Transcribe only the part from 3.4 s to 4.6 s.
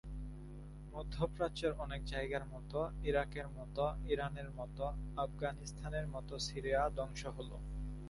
মতো, ইরানের